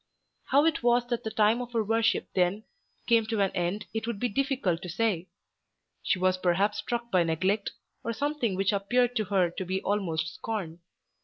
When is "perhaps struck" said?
6.39-7.11